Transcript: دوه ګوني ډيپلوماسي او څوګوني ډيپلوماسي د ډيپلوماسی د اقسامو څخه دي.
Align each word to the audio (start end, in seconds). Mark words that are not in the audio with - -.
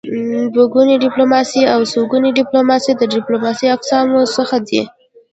دوه 0.53 0.65
ګوني 0.73 0.95
ډيپلوماسي 1.03 1.63
او 1.73 1.81
څوګوني 1.93 2.29
ډيپلوماسي 2.39 2.91
د 2.95 3.01
ډيپلوماسی 3.13 3.65
د 3.69 3.73
اقسامو 3.75 4.21
څخه 4.35 4.57
دي. 4.67 4.81